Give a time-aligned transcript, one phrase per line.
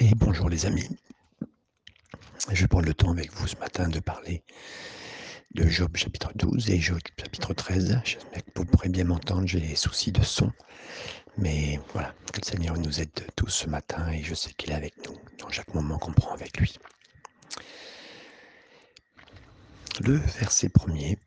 [0.00, 0.88] Et bonjour les amis.
[2.52, 4.44] Je vais prendre le temps avec vous ce matin de parler
[5.56, 8.00] de Job chapitre 12 et Job chapitre 13.
[8.04, 10.52] J'espère que vous pourrez bien m'entendre, j'ai des soucis de son.
[11.36, 14.74] Mais voilà, que le Seigneur nous aide tous ce matin et je sais qu'il est
[14.74, 16.78] avec nous dans chaque moment qu'on prend avec lui.
[20.00, 21.18] Le verset premier,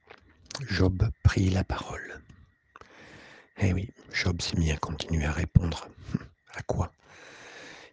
[0.62, 2.22] Job prit la parole.
[3.58, 5.90] Eh oui, Job s'est mis à continuer à répondre.
[6.54, 6.94] À quoi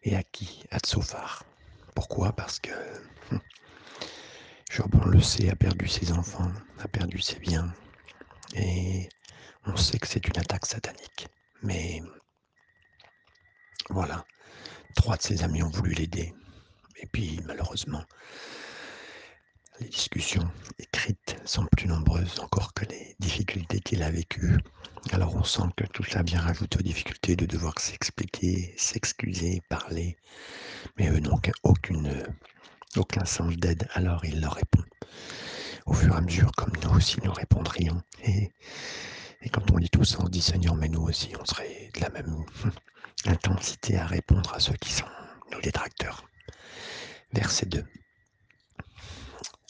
[0.03, 0.65] Et à qui?
[0.71, 1.45] À Tsophar.
[1.95, 2.33] Pourquoi?
[2.33, 2.71] Parce que
[3.31, 3.41] hum,
[4.71, 7.73] Job, on le sait, a perdu ses enfants, a perdu ses biens.
[8.55, 9.09] Et
[9.67, 11.29] on sait que c'est une attaque satanique.
[11.63, 12.03] Mais
[13.91, 14.25] voilà,
[14.95, 16.35] trois de ses amis ont voulu l'aider.
[16.97, 18.05] Et puis, malheureusement,
[19.81, 24.59] les discussions écrites sont plus nombreuses encore que les difficultés qu'il a vécues.
[25.13, 30.17] Alors on sent que tout ça vient rajouter aux difficultés de devoir s'expliquer, s'excuser, parler.
[30.97, 32.25] Mais eux n'ont aucune,
[32.97, 34.83] aucun sens d'aide, alors il leur répond.
[35.87, 38.03] Au fur et à mesure, comme nous aussi nous répondrions.
[38.25, 38.51] Et,
[39.43, 42.01] et quand on lit tout ça, on dit Seigneur, mais nous aussi, on serait de
[42.01, 42.45] la même
[43.27, 45.07] intensité à répondre à ceux qui sont
[45.53, 46.25] nos détracteurs.
[47.33, 47.85] Verset 2.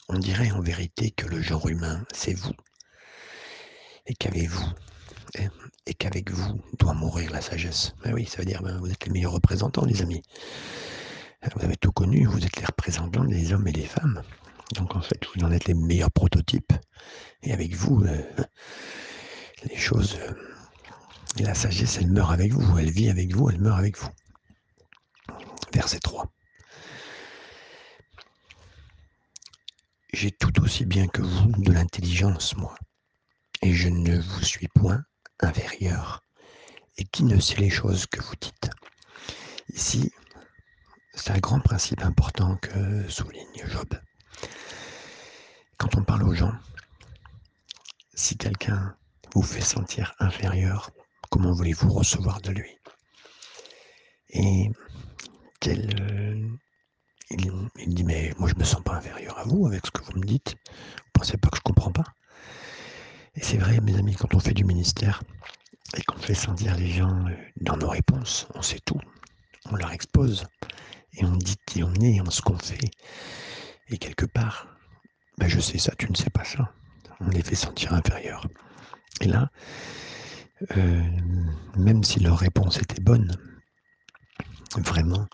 [0.09, 2.55] On dirait en vérité que le genre humain, c'est vous.
[4.06, 4.73] Et qu'avez-vous
[5.87, 7.95] et qu'avec vous doit mourir la sagesse.
[8.05, 10.23] Ben oui, ça veut dire ben, vous êtes les meilleurs représentants, les amis.
[11.55, 14.23] Vous avez tout connu, vous êtes les représentants des hommes et des femmes.
[14.75, 16.72] Donc en fait, vous en êtes les meilleurs prototypes.
[17.43, 18.22] Et avec vous, euh,
[19.65, 20.33] les choses, euh,
[21.41, 24.11] la sagesse, elle meurt avec vous, elle vit avec vous, elle meurt avec vous.
[25.72, 26.27] Verset 3.
[30.12, 32.75] J'ai tout aussi bien que vous de l'intelligence, moi,
[33.61, 35.03] et je ne vous suis point
[35.41, 36.23] inférieur.
[36.97, 38.70] Et qui ne sait les choses que vous dites?
[39.69, 40.12] Ici,
[41.15, 43.89] c'est un grand principe important que souligne Job.
[45.77, 46.55] Quand on parle aux gens,
[48.15, 48.97] si quelqu'un
[49.34, 50.91] vous fait sentir inférieur,
[51.31, 52.78] comment voulez-vous recevoir de lui?
[54.31, 54.71] Et
[55.60, 56.59] quel,
[57.31, 60.03] il, dit, mais moi je ne me sens pas inférieur à vous avec ce que
[60.03, 60.56] vous me dites.
[60.69, 62.05] Vous pensez pas que je comprends pas?
[63.34, 65.22] Et c'est vrai, mes amis, quand on fait du ministère
[65.97, 69.00] et qu'on fait sentir les gens euh, dans nos réponses, on sait tout.
[69.71, 70.47] On leur expose
[71.12, 72.91] et on dit qui on est, on ce qu'on fait.
[73.89, 74.69] Et quelque part,
[75.39, 76.72] ben je sais ça, tu ne sais pas ça.
[77.21, 78.47] On les fait sentir inférieurs.
[79.21, 79.50] Et là,
[80.77, 81.03] euh,
[81.77, 83.37] même si leur réponse était bonne,
[84.77, 85.27] vraiment,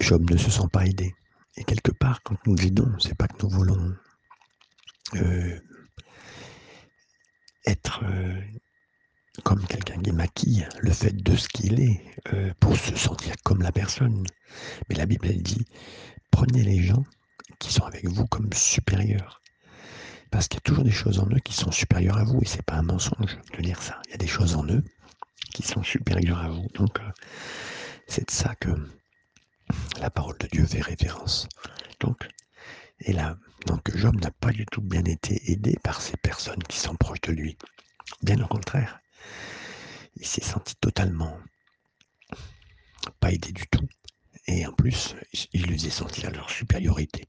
[0.00, 1.14] Job ne se sent pas aidé.
[1.56, 3.94] Et quelque part, quand nous aidons, c'est pas que nous voulons
[5.14, 5.58] euh,
[7.66, 8.40] être euh,
[9.44, 13.62] comme quelqu'un qui maquille le fait de ce qu'il est euh, pour se sentir comme
[13.62, 14.24] la personne.
[14.88, 15.64] Mais la Bible, elle dit,
[16.30, 17.04] prenez les gens
[17.58, 19.42] qui sont avec vous comme supérieurs.
[20.30, 22.46] Parce qu'il y a toujours des choses en eux qui sont supérieures à vous, et
[22.46, 24.00] c'est pas un mensonge de dire ça.
[24.06, 24.84] Il y a des choses en eux
[25.54, 26.68] qui sont supérieures à vous.
[26.74, 27.00] Donc,
[28.06, 28.70] c'est de ça que
[30.00, 31.48] la parole de Dieu fait référence.
[32.00, 32.28] Donc,
[33.00, 33.36] et là,
[33.66, 37.20] donc Job n'a pas du tout bien été aidé par ces personnes qui sont proches
[37.22, 37.56] de lui.
[38.22, 39.00] Bien au contraire,
[40.16, 41.38] il s'est senti totalement
[43.20, 43.86] pas aidé du tout.
[44.46, 45.14] Et en plus,
[45.52, 47.28] il lui faisait sentir leur supériorité.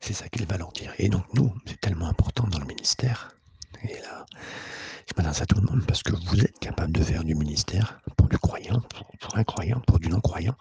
[0.00, 0.92] C'est ça qu'il va leur dire.
[0.98, 3.32] Et donc nous, c'est tellement important dans le ministère.
[3.82, 4.26] Et là,
[5.08, 8.00] je m'adresse à tout le monde parce que vous êtes capable de faire du ministère
[8.16, 10.56] pour du croyant, pour, pour un croyant, pour du non-croyant.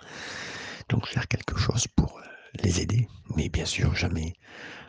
[0.89, 2.21] Donc faire quelque chose pour euh,
[2.63, 4.33] les aider, mais bien sûr jamais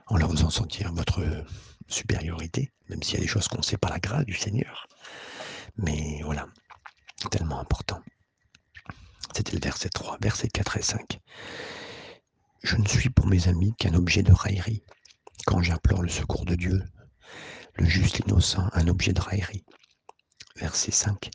[0.06, 1.22] en leur faisant sentir votre
[1.88, 4.86] supériorité, même s'il y a des choses qu'on sait pas la grâce du Seigneur.
[5.76, 6.46] Mais voilà,
[7.30, 8.00] tellement important.
[9.34, 11.18] C'était le verset 3, verset 4 et 5.
[12.62, 14.82] Je ne suis pour mes amis qu'un objet de raillerie.
[15.46, 16.82] Quand j'implore le secours de Dieu,
[17.74, 19.64] le juste innocent, un objet de raillerie.
[20.56, 21.30] Verset 5.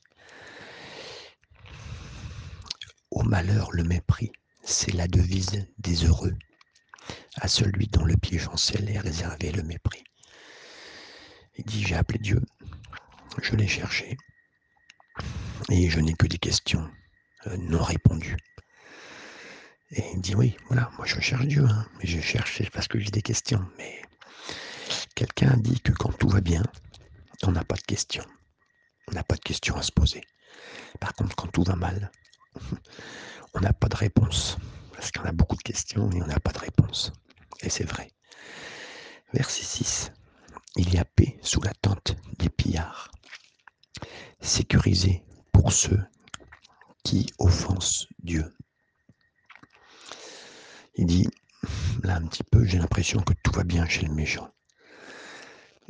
[3.12, 4.32] Au malheur, le mépris,
[4.64, 6.36] c'est la devise des heureux.
[7.36, 10.04] À celui dont le pied chancelle est réservé le mépris.
[11.58, 12.42] Il dit, j'ai appelé Dieu,
[13.42, 14.18] je l'ai cherché,
[15.70, 16.90] et je n'ai que des questions
[17.48, 18.38] euh, non répondues.
[19.92, 23.12] Et il dit, oui, voilà, moi je cherche Dieu, hein, je cherche parce que j'ai
[23.12, 23.66] des questions.
[23.78, 24.02] Mais
[25.16, 26.64] quelqu'un dit que quand tout va bien,
[27.44, 28.26] on n'a pas de questions.
[29.08, 30.22] On n'a pas de questions à se poser.
[31.00, 32.12] Par contre, quand tout va mal,
[33.54, 34.58] on n'a pas de réponse.
[34.94, 37.12] Parce qu'on a beaucoup de questions et on n'a pas de réponse.
[37.62, 38.12] Et c'est vrai.
[39.34, 40.12] Verset 6.
[40.76, 43.12] Il y a paix sous la tente des pillards,
[44.40, 46.02] sécurisé pour ceux
[47.04, 48.54] qui offensent Dieu.
[50.96, 51.28] Il dit,
[52.04, 54.50] là un petit peu, j'ai l'impression que tout va bien chez le méchant.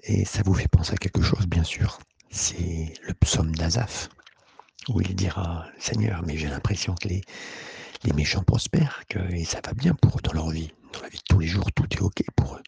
[0.04, 2.00] Et ça vous fait penser à quelque chose, bien sûr.
[2.32, 4.10] C'est le psaume d'Azaph,
[4.90, 7.22] où il dira, Seigneur, mais j'ai l'impression que les,
[8.16, 10.72] méchants prospèrent, que et ça va bien pour eux dans leur vie.
[10.94, 12.64] Dans la vie de tous les jours, tout est OK pour eux.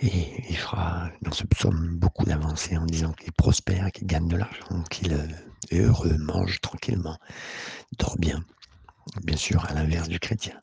[0.00, 4.36] Et il fera dans ce psaume beaucoup d'avancées en disant qu'il prospère, qu'il gagne de
[4.36, 7.18] l'argent, qu'il est heureux, mange tranquillement,
[7.98, 8.44] dort bien.
[9.22, 10.60] Bien sûr, à l'inverse du chrétien.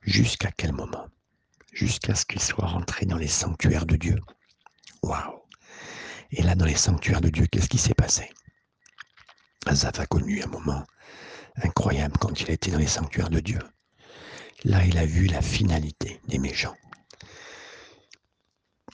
[0.00, 1.06] Jusqu'à quel moment?
[1.72, 4.18] Jusqu'à ce qu'il soit rentré dans les sanctuaires de Dieu.
[5.02, 5.42] Waouh
[6.30, 8.30] Et là, dans les sanctuaires de Dieu, qu'est-ce qui s'est passé?
[9.66, 10.84] Azaf a connu un moment
[11.62, 13.58] incroyable quand il était dans les sanctuaires de Dieu.
[14.64, 16.76] Là, il a vu la finalité des méchants.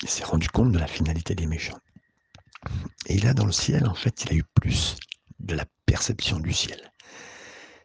[0.03, 1.79] Il s'est rendu compte de la finalité des méchants.
[3.07, 4.97] Et là, dans le ciel, en fait, il a eu plus
[5.41, 6.93] de la perception du ciel.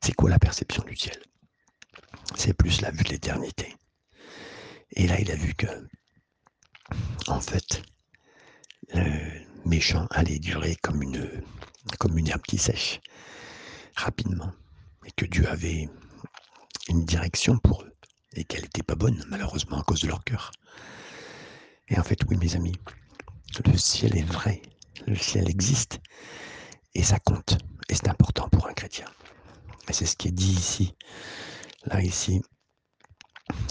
[0.01, 1.17] C'est quoi la perception du ciel?
[2.35, 3.75] C'est plus la vue de l'éternité.
[4.91, 5.67] Et là, il a vu que,
[7.27, 7.81] en fait,
[8.93, 11.43] le méchant allait durer comme une,
[11.99, 13.01] comme une herbe qui sèche,
[13.95, 14.51] rapidement.
[15.05, 15.89] Et que Dieu avait
[16.87, 17.93] une direction pour eux.
[18.33, 20.51] Et qu'elle n'était pas bonne, malheureusement, à cause de leur cœur.
[21.89, 22.75] Et en fait, oui, mes amis,
[23.65, 24.61] le ciel est vrai,
[25.05, 25.99] le ciel existe,
[26.95, 27.57] et ça compte,
[27.89, 29.05] et c'est important pour un chrétien.
[29.89, 30.95] Et c'est ce qui est dit ici.
[31.85, 32.41] Là, ici,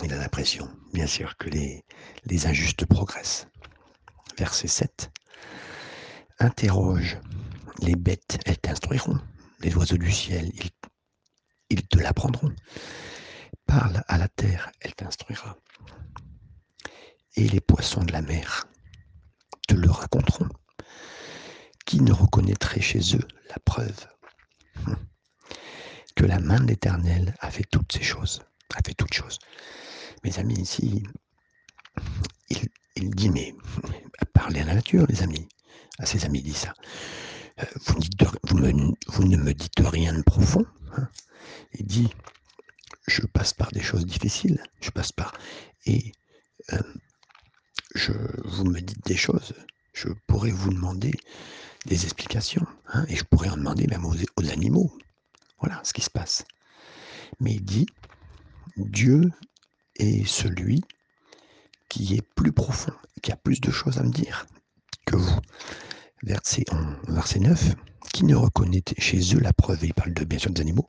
[0.04, 1.84] il a l'impression, bien sûr, que les,
[2.26, 3.48] les injustes progressent.
[4.38, 5.10] Verset 7.
[6.38, 7.18] Interroge
[7.82, 9.18] les bêtes, elles t'instruiront.
[9.60, 10.70] Les oiseaux du ciel, ils,
[11.70, 12.52] ils te l'apprendront.
[13.66, 15.56] Parle à la terre, elle t'instruira
[17.36, 18.66] et les poissons de la mer
[19.68, 20.48] te le raconteront.
[21.86, 24.06] Qui ne reconnaîtrait chez eux la preuve?
[24.86, 24.96] Hum,
[26.14, 28.42] que la main de l'Éternel a fait toutes ces choses,
[28.74, 29.38] a fait toutes choses.
[30.24, 31.02] Mes amis, ici,
[32.96, 33.54] il, dit, mais
[34.32, 35.48] parlez à la nature, les amis.
[35.98, 36.72] À ses amis, il dit ça.
[37.62, 37.66] Euh,
[38.46, 40.64] vous, ne me dites rien de profond.
[40.96, 41.08] Hein.
[41.74, 42.10] il dit,
[43.06, 45.32] je passe par des choses difficiles, je passe par...
[45.86, 46.12] Et
[46.72, 46.80] euh,
[47.94, 48.12] je,
[48.44, 49.54] vous me dites des choses,
[49.92, 51.12] je pourrais vous demander
[51.86, 54.96] des explications, hein, et je pourrais en demander même aux, aux, animaux.
[55.60, 56.44] Voilà ce qui se passe.
[57.40, 57.86] Mais il dit,
[58.76, 59.30] Dieu
[59.96, 60.82] est celui
[61.88, 62.92] qui est plus profond,
[63.22, 64.46] qui a plus de choses à me dire
[65.04, 65.40] que vous.
[66.22, 66.64] Verset,
[67.08, 67.74] verset 9,
[68.12, 70.88] qui ne reconnaît chez eux la preuve, il parle de bien sûr des animaux,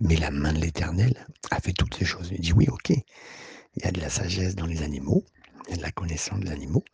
[0.00, 2.28] mais la main de l'Éternel a fait toutes ces choses.
[2.32, 5.24] Il dit oui, ok, il y a de la sagesse dans les animaux,
[5.68, 6.84] et de la connaissance des animaux,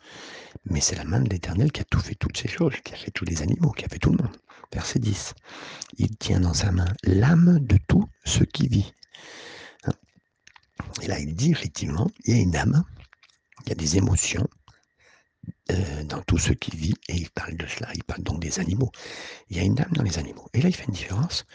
[0.64, 2.96] mais c'est la main de l'Éternel qui a tout fait toutes ces choses, qui a
[2.96, 4.36] fait tous les animaux, qui a fait tout le monde.
[4.72, 5.34] Verset 10.
[5.98, 8.94] Il tient dans sa main l'âme de tout ce qui vit.
[9.84, 9.92] Hein.
[11.02, 12.84] Et là, il dit effectivement, il y a une âme,
[13.64, 14.48] il y a des émotions
[16.12, 18.90] dans tout ce qui vit, et il parle de cela, il parle donc des animaux.
[19.48, 20.46] Il y a une âme dans les animaux.
[20.52, 21.46] Et là, il fait une différence.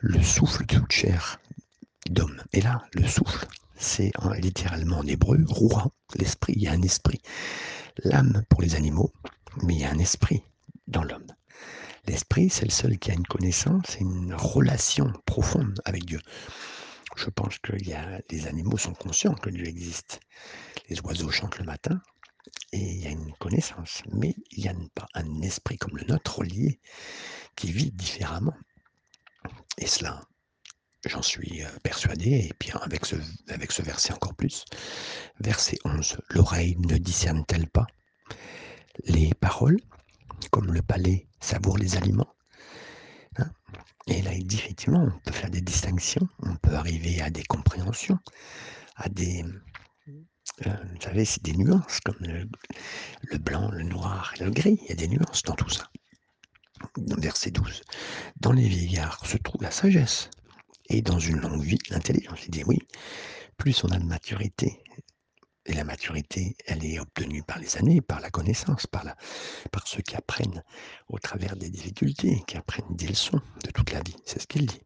[0.00, 1.40] Le souffle de toute chair
[2.08, 2.40] d'homme.
[2.52, 3.46] Et là, le souffle,
[3.76, 7.20] c'est littéralement en hébreu, roi, l'esprit, il y a un esprit.
[8.04, 9.12] L'âme pour les animaux,
[9.64, 10.42] mais il y a un esprit
[10.86, 11.26] dans l'homme.
[12.06, 16.20] L'esprit, c'est le seul qui a une connaissance et une relation profonde avec Dieu.
[17.16, 17.72] Je pense que
[18.30, 20.20] les animaux sont conscients que Dieu existe.
[20.88, 22.00] Les oiseaux chantent le matin
[22.72, 26.04] et il y a une connaissance, mais il n'y a pas un esprit comme le
[26.04, 26.80] nôtre relié
[27.56, 28.56] qui vit différemment.
[29.78, 30.22] Et cela,
[31.04, 33.16] J'en suis persuadé, et puis avec ce,
[33.48, 34.64] avec ce verset encore plus.
[35.40, 36.18] Verset 11.
[36.30, 37.86] L'oreille ne discerne-t-elle pas
[39.06, 39.80] les paroles,
[40.52, 42.32] comme le palais savoure les aliments?
[43.38, 43.50] Hein?
[44.06, 47.42] Et là, il dit effectivement, on peut faire des distinctions, on peut arriver à des
[47.44, 48.20] compréhensions,
[48.94, 49.44] à des.
[50.64, 54.78] Vous savez, c'est des nuances, comme le, blanc, le noir et le gris.
[54.82, 55.88] Il y a des nuances dans tout ça.
[57.18, 57.82] Verset 12.
[58.40, 60.30] Dans les vieillards se trouve la sagesse
[60.88, 62.44] et dans une longue vie, l'intelligence.
[62.46, 62.78] Il dit oui,
[63.56, 64.82] plus on a de maturité,
[65.64, 69.04] et la maturité, elle est obtenue par les années, par la connaissance, par,
[69.70, 70.62] par ceux qui apprennent
[71.08, 74.16] au travers des difficultés, qui apprennent des leçons de toute la vie.
[74.24, 74.80] C'est ce qu'il dit.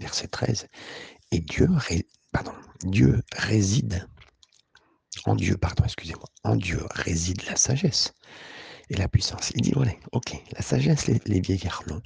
[0.00, 0.68] Verset 13.
[1.32, 1.68] Et Dieu,
[2.30, 4.06] pardon, Dieu réside,
[5.24, 8.14] en Dieu, pardon, excusez-moi, en Dieu réside la sagesse
[8.90, 9.50] et la puissance.
[9.54, 12.02] Il dit, voilà, ok, la sagesse, les, les vieillards l'ont,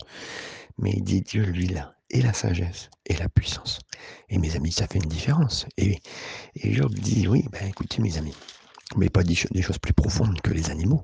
[0.78, 3.80] mais il dit, Dieu, lui, là, et la sagesse et la puissance.
[4.28, 5.66] Et mes amis, ça fait une différence.
[5.78, 5.98] Et,
[6.54, 8.36] Job dit, oui, ben écoutez mes amis,
[8.96, 11.02] mais pas des, choses plus profondes que les animaux.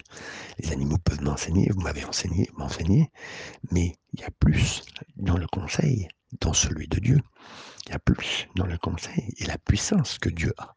[0.58, 3.10] Les animaux peuvent m'enseigner, vous m'avez enseigné, m'enseigner,
[3.72, 4.82] mais il y a plus
[5.16, 6.08] dans le conseil,
[6.40, 7.20] dans celui de Dieu,
[7.88, 10.74] Il y a plus dans le conseil et la puissance que Dieu a.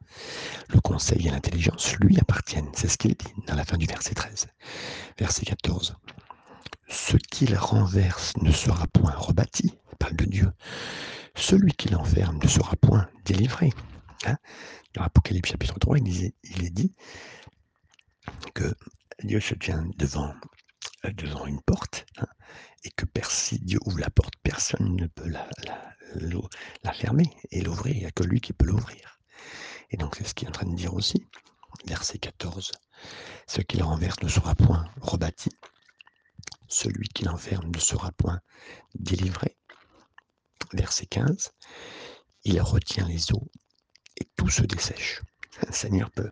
[0.70, 2.72] Le conseil et l'intelligence lui appartiennent.
[2.74, 4.48] C'est ce qu'il dit dans la fin du verset 13.
[5.20, 5.98] Verset 14.
[6.88, 10.54] Ce qu'il renverse ne sera point rebâti, parle de Dieu.
[11.36, 13.72] Celui qui l'enferme ne sera point délivré.
[14.26, 14.38] Hein?
[14.94, 16.96] Dans Apocalypse chapitre 3, il, il est dit
[18.54, 18.74] que
[19.22, 20.34] Dieu se tient devant,
[21.04, 22.28] euh, devant une porte hein,
[22.86, 25.94] et que si Dieu ouvre la porte, personne ne peut la, la,
[26.94, 27.96] fermer et l'ouvrir.
[27.96, 29.20] Il n'y a que lui qui peut l'ouvrir.
[29.92, 31.28] Et donc c'est ce qu'il est en train de dire aussi.
[31.86, 32.72] Verset 14.
[33.48, 35.50] Ce qu'il renverse ne sera point rebâti.
[36.68, 38.40] Celui qui l'enferme ne sera point
[38.96, 39.58] délivré.
[40.74, 41.52] Verset 15.
[42.44, 43.52] Il retient les eaux
[44.20, 45.22] et tout se dessèche.
[45.68, 46.32] Un Seigneur peut,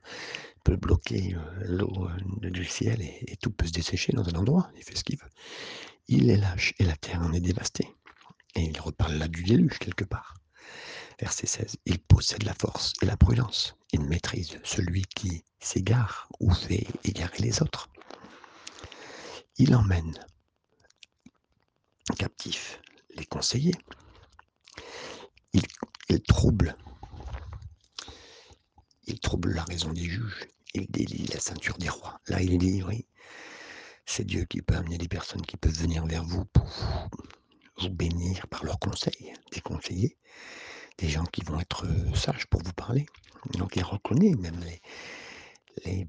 [0.64, 4.70] peut bloquer euh, l'eau euh, du ciel et, tout peut se dessécher dans un endroit.
[4.76, 5.30] Il fait ce qu'il veut.
[6.08, 7.88] Il est lâche et la terre en est dévastée.
[8.56, 10.36] Et il reparle là du déluge quelque part.
[11.20, 11.78] Verset 16.
[11.86, 13.76] Il possède la force et la prudence.
[13.92, 17.90] Il maîtrise celui qui s'égare ou fait égarer les autres.
[19.58, 20.18] Il emmène
[22.18, 22.80] captifs
[23.16, 23.76] les conseillers.
[25.54, 26.76] Il, trouble
[29.06, 30.48] il trouble la raison des juges.
[30.74, 32.20] Il délie la ceinture des rois.
[32.28, 33.06] Là, il dit, oui,
[34.06, 37.10] c'est Dieu qui peut amener des personnes qui peuvent venir vers vous pour vous
[37.88, 40.18] bénir par leurs conseils, des conseillers,
[40.98, 43.06] des gens qui vont être euh, sages pour vous parler.
[43.58, 44.82] Donc il reconnaît même les,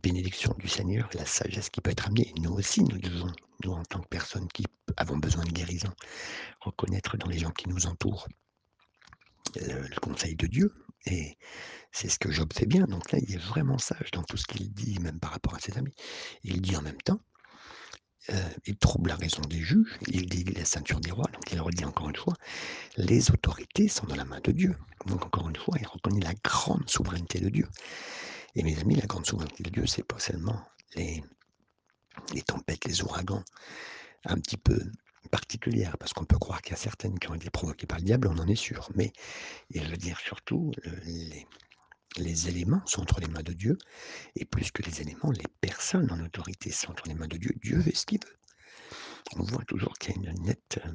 [0.03, 2.33] bénédictions du Seigneur la sagesse qui peut être amenée.
[2.41, 3.31] Nous aussi, nous devons,
[3.63, 4.65] nous en tant que personnes qui
[4.97, 5.93] avons besoin de guérison,
[6.61, 8.27] reconnaître dans les gens qui nous entourent
[9.55, 10.75] le, le conseil de Dieu.
[11.07, 11.39] Et
[11.93, 12.85] c'est ce que Job fait bien.
[12.87, 15.61] Donc là, il est vraiment sage dans tout ce qu'il dit, même par rapport à
[15.61, 15.95] ses amis.
[16.43, 17.21] Il dit en même temps,
[18.29, 21.61] euh, il trouble la raison des juges, il dit la ceinture des rois, donc il
[21.61, 22.35] redit encore une fois,
[22.97, 24.77] les autorités sont dans la main de Dieu.
[25.07, 27.69] Donc encore une fois, il reconnaît la grande souveraineté de Dieu.
[28.55, 30.61] Et mes amis, la grande souveraineté de Dieu, c'est pas seulement
[30.97, 31.25] les,
[32.35, 33.43] les tempêtes, les ouragans,
[34.27, 34.79] un petit peu
[35.31, 38.05] particulières, parce qu'on peut croire qu'il y a certaines qui ont été provoquées par le
[38.05, 38.91] diable, on en est sûr.
[38.95, 39.13] Mais
[39.71, 40.73] il veut dire surtout
[41.05, 41.47] les,
[42.17, 43.79] les éléments sont entre les mains de Dieu,
[44.37, 47.53] et plus que les éléments, les personnes en autorité sont entre les mains de Dieu.
[47.63, 48.37] Dieu fait ce qu'il veut.
[49.37, 50.81] On voit toujours qu'il y a une nette...
[50.85, 50.93] Euh,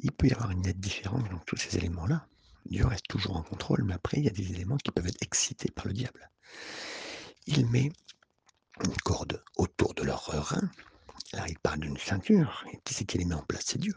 [0.00, 2.26] il peut y avoir une nette différence dans tous ces éléments-là.
[2.66, 5.22] Dieu reste toujours en contrôle, mais après, il y a des éléments qui peuvent être
[5.22, 6.30] excités par le diable.
[7.46, 7.90] Il met
[8.82, 10.70] une corde autour de leur rein.
[11.32, 12.64] Là, il parle d'une ceinture.
[12.84, 13.64] Qui c'est qui les met en place?
[13.66, 13.94] C'est Dieu.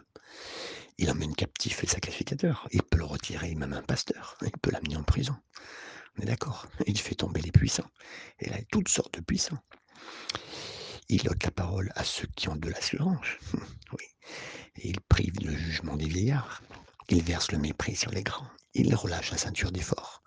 [0.98, 2.68] Il emmène captif le sacrificateur.
[2.72, 4.38] Il peut le retirer, même un pasteur.
[4.42, 5.36] Il peut l'amener en prison.
[6.18, 7.89] On est d'accord Il fait tomber les puissants.
[8.39, 9.60] Et là, toutes sortes de puissants.
[11.10, 13.25] Il ôte la parole à ceux qui ont de l'assurance.
[13.94, 14.06] oui.
[14.84, 16.62] Il prive le jugement des vieillards.
[17.10, 18.48] Il verse le mépris sur les grands.
[18.74, 20.24] Il relâche la ceinture des forts.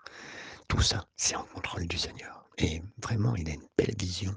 [0.68, 2.48] Tout ça, c'est en contrôle du Seigneur.
[2.58, 4.34] Et vraiment, il a une belle vision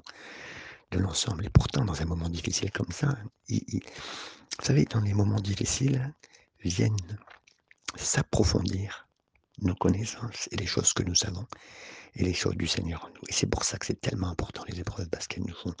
[0.90, 1.46] de l'ensemble.
[1.46, 3.16] Et pourtant, dans un moment difficile comme ça,
[3.48, 3.82] il,
[4.58, 6.14] vous savez, dans les moments difficiles,
[6.60, 7.18] viennent
[7.96, 9.08] s'approfondir
[9.58, 11.46] nos connaissances et les choses que nous savons
[12.14, 13.22] et les choses du Seigneur en nous.
[13.28, 15.74] Et c'est pour ça que c'est tellement important les épreuves, parce qu'elles nous font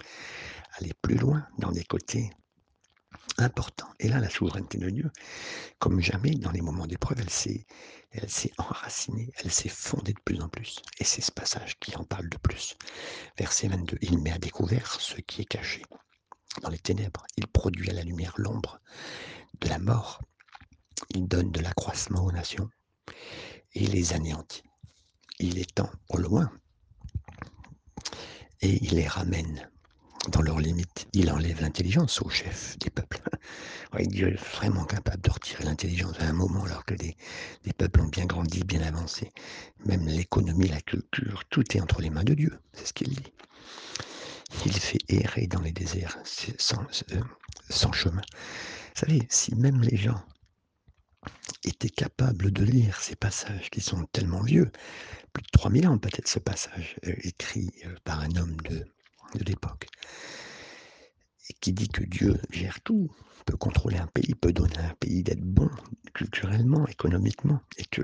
[0.78, 2.30] aller plus loin dans des côtés
[3.38, 3.90] importants.
[4.00, 5.10] Et là, la souveraineté de Dieu,
[5.78, 7.66] comme jamais dans les moments d'épreuve, elle s'est,
[8.58, 10.80] enracinée, elle s'est fondée de plus en plus.
[10.98, 12.76] Et c'est ce passage qui en parle de plus.
[13.38, 15.82] Verset 22, il met à découvert ce qui est caché
[16.62, 17.24] dans les ténèbres.
[17.36, 18.80] Il produit à la lumière l'ombre
[19.60, 20.22] de la mort.
[21.14, 22.68] Il donne de l'accroissement aux nations
[23.74, 24.62] et les anéantit.
[25.38, 26.50] Il étend au loin
[28.60, 29.68] et il les ramène
[30.28, 31.06] dans leurs limites.
[31.12, 33.20] Il enlève l'intelligence au chef des peuples.
[34.08, 37.16] Dieu est vraiment capable de retirer l'intelligence à un moment alors que des,
[37.76, 39.32] peuples ont bien grandi, bien avancé.
[39.84, 42.58] Même l'économie, la culture, tout est entre les mains de Dieu.
[42.72, 43.32] C'est ce qu'il dit.
[44.64, 46.18] Il fait errer dans les déserts
[46.58, 47.20] sans, euh,
[47.68, 48.22] sans chemin.
[48.94, 50.22] Vous savez, si même les gens
[51.64, 54.70] étaient capables de lire ces passages qui sont tellement vieux,
[55.32, 58.86] plus de 3000 ans peut-être ce passage, euh, écrit euh, par un homme de,
[59.34, 59.86] de l'époque,
[61.60, 63.10] qui dit que Dieu gère tout,
[63.44, 65.68] peut contrôler un pays, peut donner à un pays d'être bon
[66.14, 68.02] culturellement, économiquement, et que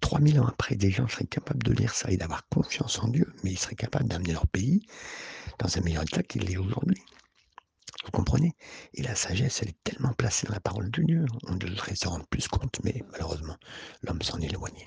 [0.00, 3.32] 3000 ans après, des gens seraient capables de lire ça et d'avoir confiance en Dieu,
[3.42, 4.86] mais ils seraient capables d'amener leur pays
[5.58, 7.00] dans un meilleur état qu'il est aujourd'hui.
[8.04, 8.54] Vous comprenez?
[8.94, 12.10] Et la sagesse, elle est tellement placée dans la parole de Dieu, on devrait s'en
[12.10, 13.56] rendre plus compte, mais malheureusement,
[14.02, 14.86] l'homme s'en éloigné.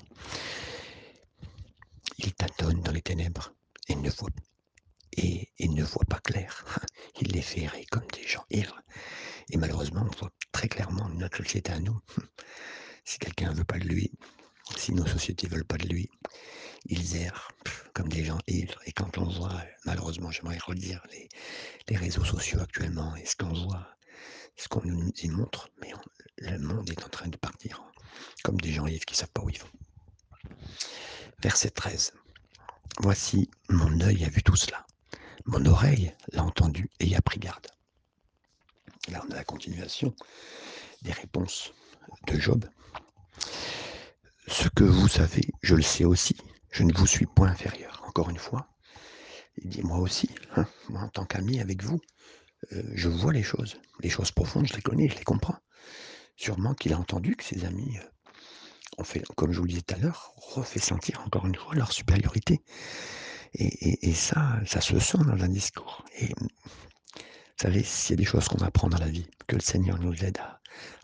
[2.18, 3.54] Il tâtonne dans les ténèbres
[3.88, 4.30] et ne voit,
[5.16, 6.64] et, ne voit pas clair.
[7.20, 8.80] Il les errer comme des gens ivres.
[9.50, 11.98] Et malheureusement, on voit très clairement notre société à nous.
[13.06, 14.10] Si quelqu'un ne veut pas de lui,
[14.78, 16.08] si nos sociétés ne veulent pas de lui,
[16.86, 17.50] ils errent
[17.92, 18.80] comme des gens ivres.
[18.86, 21.28] Et quand on voit, malheureusement, j'aimerais redire les,
[21.90, 23.86] les, réseaux sociaux actuellement et ce qu'on voit,
[24.56, 25.92] ce qu'on nous y montre, mais
[26.38, 27.84] le monde est en train de partir
[28.42, 29.68] comme des gens ivres qui ne savent pas où ils vont.
[31.42, 32.12] Verset 13.
[33.00, 34.86] Voici, mon œil a vu tout cela.
[35.46, 37.66] Mon oreille l'a entendu et y a pris garde.
[39.08, 40.14] Là, on a la continuation
[41.02, 41.72] des réponses
[42.26, 42.64] de Job.
[44.46, 46.36] Ce que vous savez, je le sais aussi.
[46.70, 48.02] Je ne vous suis point inférieur.
[48.06, 48.68] Encore une fois,
[49.58, 52.00] il dit moi aussi, hein, moi en tant qu'ami avec vous,
[52.72, 53.76] euh, je vois les choses.
[54.00, 55.58] Les choses profondes, je les connais, je les comprends.
[56.36, 58.02] Sûrement qu'il a entendu que ses amis euh,
[58.98, 61.74] ont fait, comme je vous le disais tout à l'heure, refait sentir encore une fois
[61.74, 62.62] leur supériorité.
[63.56, 66.04] Et, ça, ça se sent dans un discours.
[66.18, 66.48] Et vous
[67.56, 70.24] savez, s'il y a des choses qu'on apprend dans la vie, que le Seigneur nous
[70.24, 70.38] aide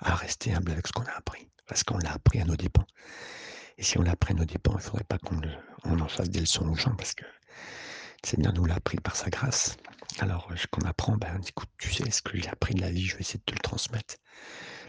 [0.01, 2.87] à, rester humble avec ce qu'on a appris, parce qu'on l'a appris à nos dépens.
[3.79, 6.29] Et si on l'a appris à nos dépens, il ne faudrait pas qu'on en fasse
[6.29, 9.77] des leçons aux gens, parce que le Seigneur nous l'a appris par sa grâce.
[10.19, 13.07] Alors, ce qu'on apprend, ben, écoute, tu sais, ce que j'ai appris de la vie,
[13.07, 14.17] je vais essayer de te le transmettre.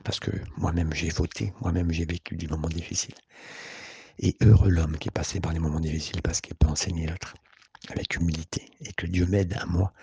[0.03, 3.13] Parce que moi-même, j'ai voté, moi-même, j'ai vécu des moments difficiles.
[4.17, 7.35] Et heureux l'homme qui est passé par les moments difficiles parce qu'il peut enseigner l'autre
[7.91, 8.69] avec humilité.
[8.81, 9.93] Et que Dieu m'aide à moi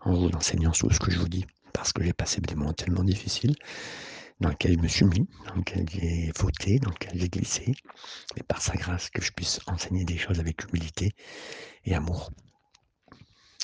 [0.00, 1.46] en vous enseignant tout ce que je vous dis.
[1.72, 3.56] Parce que j'ai passé des moments tellement difficiles
[4.40, 7.74] dans lesquels je me suis mis, dans lesquels j'ai voté, dans lesquels j'ai glissé.
[8.36, 11.14] Mais par sa grâce, que je puisse enseigner des choses avec humilité
[11.84, 12.30] et amour.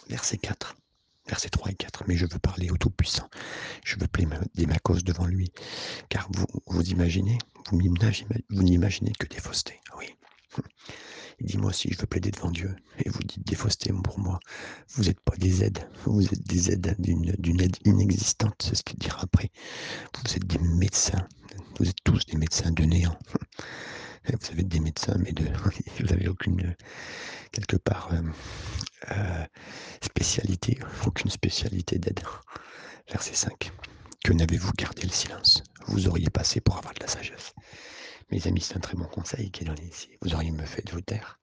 [0.09, 0.77] Verset 4
[1.29, 2.05] versets 3 et 4.
[2.09, 3.29] Mais je veux parler au Tout-Puissant.
[3.85, 5.53] Je veux plaider ma cause devant lui.
[6.09, 7.39] Car vous, vous imaginez,
[7.71, 7.81] vous
[8.63, 9.81] n'imaginez que des faussetés.
[9.99, 10.07] Oui.
[11.40, 12.75] Il dit moi aussi, je veux plaider devant Dieu.
[12.99, 14.40] Et vous dites des faussetés pour moi.
[14.90, 15.88] Vous n'êtes pas des aides.
[16.04, 18.61] Vous êtes des aides d'une aide inexistante.
[18.61, 19.50] C'est ce qu'il dira après.
[20.25, 21.26] Vous êtes des médecins.
[21.78, 23.18] Vous êtes tous des médecins de néant.
[24.25, 25.45] Vous avez des médecins, mais de,
[25.99, 26.77] vous n'avez aucune,
[27.53, 28.20] quelque part, euh,
[29.12, 29.46] euh,
[30.03, 32.20] spécialité, aucune spécialité d'aide.
[33.11, 33.70] Verset 5.
[34.24, 35.62] Que n'avez-vous gardé le silence?
[35.87, 37.55] Vous auriez passé pour avoir de la sagesse.
[38.31, 40.11] Mes amis, c'est un très bon conseil qui est donné ici.
[40.21, 41.41] Vous auriez mieux fait de vous taire.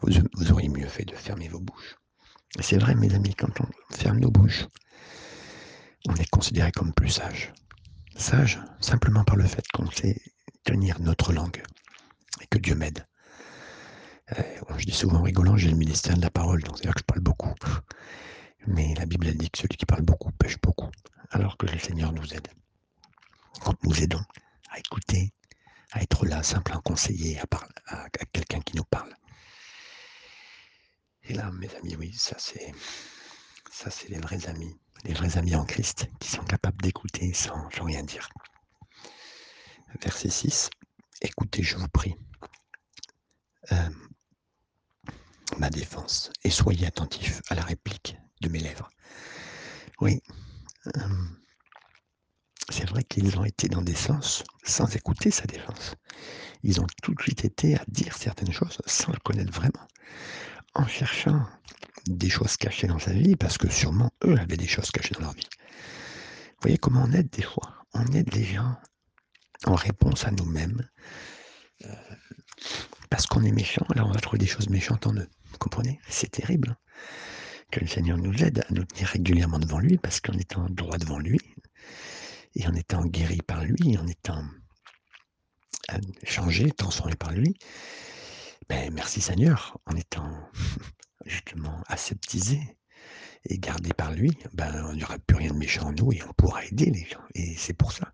[0.00, 1.96] Vous, auriez mieux fait de fermer vos bouches.
[2.60, 4.66] C'est vrai, mes amis, quand on ferme nos bouches,
[6.08, 7.52] on est considéré comme plus sage.
[8.16, 10.20] Sage simplement par le fait qu'on sait
[10.64, 11.62] tenir notre langue
[12.40, 13.06] et que Dieu m'aide.
[14.38, 14.42] Euh,
[14.78, 17.20] je dis souvent rigolant, j'ai le ministère de la parole, donc c'est-à-dire que je parle
[17.20, 17.52] beaucoup.
[18.66, 20.90] Mais la Bible dit que celui qui parle beaucoup pêche beaucoup,
[21.30, 22.48] alors que le Seigneur nous aide.
[23.62, 24.22] Quand nous aidons
[24.70, 25.32] à écouter,
[25.92, 29.14] à être là, simple, un conseiller, à, à quelqu'un qui nous parle.
[31.24, 32.72] Et là, mes amis, oui, ça c'est
[33.70, 37.68] ça c'est les vrais amis, les vrais amis en Christ qui sont capables d'écouter sans
[37.68, 38.28] rien dire.
[40.02, 40.70] Verset 6.
[41.22, 42.14] Écoutez, je vous prie,
[43.72, 43.90] euh,
[45.58, 48.88] ma défense, et soyez attentifs à la réplique de mes lèvres.
[50.00, 50.22] Oui,
[50.86, 51.08] euh,
[52.70, 55.94] c'est vrai qu'ils ont été dans des sens sans écouter sa défense.
[56.62, 59.86] Ils ont tout de suite été à dire certaines choses sans le connaître vraiment,
[60.74, 61.44] en cherchant
[62.06, 65.20] des choses cachées dans sa vie, parce que sûrement eux avaient des choses cachées dans
[65.22, 65.48] leur vie.
[65.60, 68.76] Vous voyez comment on aide des fois On aide les gens
[69.66, 70.86] en réponse à nous-mêmes,
[71.84, 71.94] euh,
[73.10, 75.28] parce qu'on est méchant, là on va trouver des choses méchantes en eux.
[75.50, 76.00] Vous comprenez?
[76.08, 76.70] C'est terrible.
[76.70, 76.76] Hein.
[77.70, 80.98] que le Seigneur nous aide à nous tenir régulièrement devant lui, parce qu'en étant droit
[80.98, 81.38] devant lui,
[82.54, 84.42] et en étant guéri par lui, en étant
[85.92, 87.54] euh, changé, transformé par lui,
[88.68, 90.30] ben merci Seigneur, en étant
[91.26, 92.60] justement aseptisé
[93.48, 96.22] et gardé par lui, ben, il n'y aura plus rien de méchant en nous et
[96.22, 97.22] on pourra aider les gens.
[97.34, 98.12] Et c'est pour ça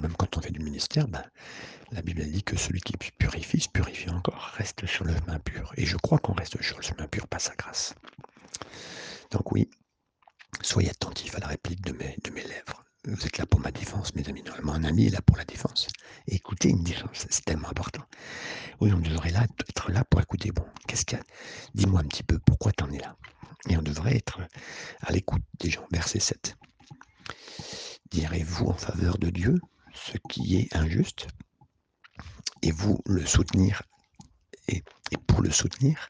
[0.00, 1.24] même quand on fait du ministère, ben,
[1.90, 5.72] la Bible dit que celui qui purifie se purifie encore, reste sur le chemin pur.
[5.76, 7.94] Et je crois qu'on reste sur le chemin pur par sa grâce.
[9.30, 9.68] Donc oui,
[10.62, 12.81] soyez attentifs à la réplique de mes, de mes lèvres.
[13.04, 14.44] Vous êtes là pour ma défense, mes amis.
[14.44, 15.88] Normalement, un ami est là pour la défense.
[16.28, 18.02] écoutez une défense, c'est tellement important.
[18.80, 20.52] Oui, on devrait être là pour écouter.
[20.52, 21.24] Bon, qu'est-ce qu'il y a?
[21.74, 23.16] Dis-moi un petit peu pourquoi tu en es là?
[23.68, 24.40] Et on devrait être
[25.00, 25.84] à l'écoute des gens.
[25.90, 26.56] Verset 7.
[28.12, 29.60] Direz-vous en faveur de Dieu
[29.94, 31.26] ce qui est injuste
[32.62, 33.82] et vous le soutenir.
[34.68, 34.84] Et,
[35.26, 36.08] pour le soutenir,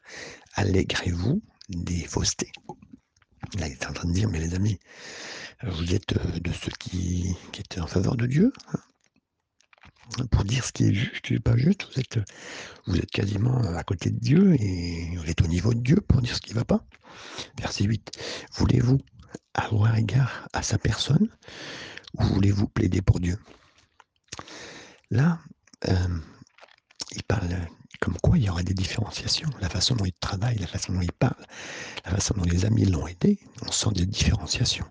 [0.53, 2.51] allégrez-vous des faussetés?
[3.59, 4.79] Là, il est en train de dire, mais les amis,
[5.63, 10.65] vous êtes euh, de ceux qui, qui étaient en faveur de Dieu hein, pour dire
[10.65, 11.87] ce qui est juste et pas juste.
[11.91, 12.19] Vous êtes,
[12.87, 16.21] vous êtes quasiment à côté de Dieu et vous êtes au niveau de Dieu pour
[16.21, 16.85] dire ce qui ne va pas.
[17.59, 18.11] Verset 8.
[18.53, 18.99] Voulez-vous
[19.53, 21.29] avoir égard à sa personne
[22.17, 23.37] ou voulez-vous plaider pour Dieu?
[25.11, 25.39] Là,
[27.15, 27.49] il parle
[28.03, 29.49] comme quoi il y aura des différenciations.
[29.61, 31.41] La façon dont il travaille, la façon dont il parle,
[32.03, 34.89] la façon dont les amis l'ont aidé, on sent des différenciations.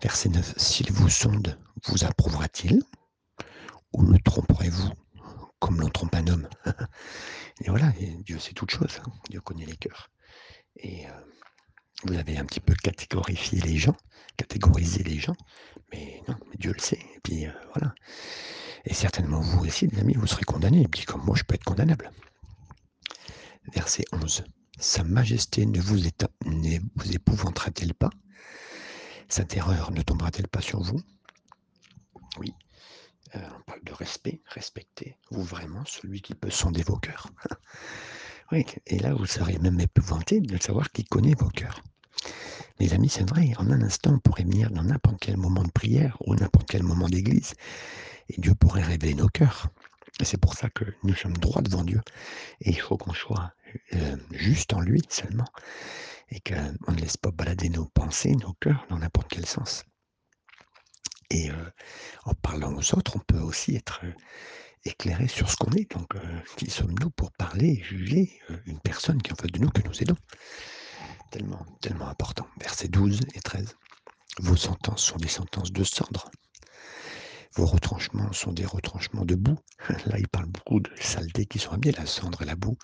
[0.00, 0.54] Verset 9.
[0.56, 2.82] S'il vous sonde, vous approuvera-t-il?
[3.92, 4.90] Ou le tromperez-vous
[5.58, 6.48] comme l'on trompe un homme?
[7.60, 7.92] Et voilà,
[8.24, 9.00] Dieu sait toutes choses.
[9.04, 9.12] Hein.
[9.28, 10.08] Dieu connaît les cœurs.
[10.76, 11.10] Et euh,
[12.04, 13.96] vous avez un petit peu catégorifié les gens,
[14.38, 15.36] catégorisé les gens,
[15.92, 17.04] mais non, Dieu le sait.
[17.16, 17.94] Et puis euh, voilà.
[18.86, 20.84] Et certainement vous aussi, les amis, vous serez condamnés.
[20.84, 22.10] Et puis comme moi, je peux être condamnable.
[23.72, 24.44] Verset 11.
[24.78, 28.10] Sa majesté ne vous, vous épouvantera-t-elle pas?
[29.28, 31.00] Sa terreur ne tombera-t-elle pas sur vous?
[32.38, 32.52] Oui.
[33.36, 37.28] Euh, on parle de respect, respectez-vous vraiment celui qui peut sonder vos cœurs.
[38.52, 41.80] oui, et là, vous serez même épouvanté de savoir qui connaît vos cœurs.
[42.80, 45.70] Mes amis, c'est vrai, en un instant, on pourrait venir dans n'importe quel moment de
[45.70, 47.54] prière ou n'importe quel moment d'église,
[48.30, 49.68] et Dieu pourrait révéler nos cœurs.
[50.24, 52.00] C'est pour ça que nous sommes droits devant Dieu.
[52.60, 53.52] Et il faut qu'on soit
[53.94, 55.46] euh, juste en lui seulement.
[56.30, 59.84] Et qu'on ne laisse pas balader nos pensées, nos cœurs dans n'importe quel sens.
[61.30, 61.70] Et euh,
[62.24, 64.12] en parlant aux autres, on peut aussi être euh,
[64.84, 65.90] éclairé sur ce qu'on est.
[65.90, 66.14] Donc,
[66.56, 69.82] qui sommes-nous pour parler et juger une personne qui est en face de nous que
[69.82, 70.16] nous aidons?
[71.30, 72.46] Tellement, tellement important.
[72.60, 73.76] Versets 12 et 13.
[74.38, 76.30] Vos sentences sont des sentences de cendre.
[77.54, 79.58] Vos retranchements sont des retranchements de boue.
[80.06, 82.78] Là, il parle beaucoup de saleté qui sont amenées, la cendre et la boue.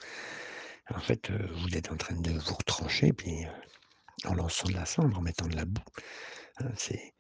[0.94, 4.74] En fait, euh, vous êtes en train de vous retrancher, puis euh, en lançant de
[4.74, 5.82] la cendre, en mettant de la boue.
[6.58, 7.14] Hein, c'est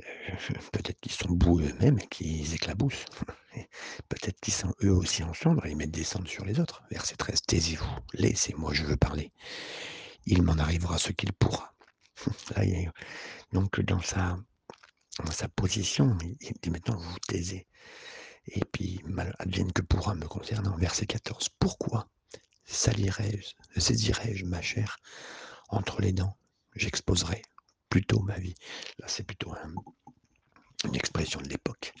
[0.00, 0.04] euh,
[0.72, 3.04] peut-être qu'ils sont boue eux-mêmes et qu'ils éclaboussent.
[4.08, 6.82] peut-être qu'ils sont eux aussi en cendre et ils mettent des cendres sur les autres.
[6.90, 9.32] Verset 13, taisez-vous, laissez-moi, je veux parler
[10.26, 11.74] il m'en arrivera ce qu'il pourra.
[13.52, 14.38] donc dans sa,
[15.22, 17.66] dans sa position, il dit maintenant vous taisez.
[18.46, 20.76] Et puis, mal advienne que pourra me concernant.
[20.76, 21.48] Verset 14.
[21.58, 22.08] Pourquoi
[22.66, 24.98] salirai-je, saisirai-je ma chair
[25.68, 26.36] entre les dents?
[26.74, 27.42] J'exposerai
[27.88, 28.54] plutôt ma vie.
[28.98, 29.54] Là, c'est plutôt
[30.84, 31.92] une expression de l'époque.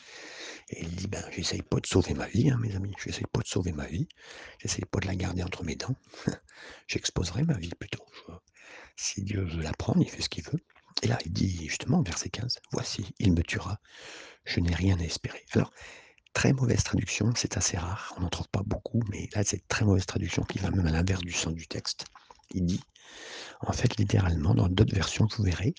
[0.70, 2.94] Et il dit, ben, j'essaye pas de sauver ma vie, hein, mes amis.
[3.02, 4.08] J'essaye pas de sauver ma vie.
[4.58, 5.96] J'essaye pas de la garder entre mes dents.
[6.88, 8.04] J'exposerai ma vie plutôt.
[8.96, 10.60] Si Dieu veut la prendre, il fait ce qu'il veut.
[11.02, 13.78] Et là, il dit justement, verset 15, Voici, il me tuera.
[14.44, 15.44] Je n'ai rien à espérer.
[15.52, 15.72] Alors,
[16.32, 19.84] très mauvaise traduction, c'est assez rare, on n'en trouve pas beaucoup, mais là, c'est très
[19.84, 22.06] mauvaise traduction qui va même à l'inverse du sens du texte.
[22.52, 22.80] Il dit,
[23.60, 25.74] en fait, littéralement, dans d'autres versions, vous verrez,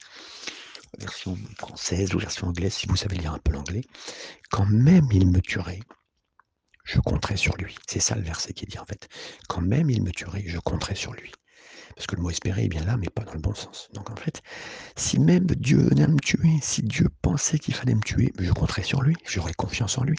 [0.99, 3.83] version française ou version anglaise, si vous savez lire un peu l'anglais,
[4.49, 5.81] quand même il me tuerait,
[6.83, 7.75] je compterai sur lui.
[7.87, 9.09] C'est ça le verset qui dit en fait.
[9.49, 11.31] Quand même il me tuerait, je compterai sur lui.
[11.95, 13.89] Parce que le mot espérer est bien là, mais pas dans le bon sens.
[13.93, 14.41] Donc en fait,
[14.97, 18.51] si même Dieu venait à me tuer, si Dieu pensait qu'il fallait me tuer, je
[18.51, 20.17] compterais sur lui, j'aurais confiance en lui.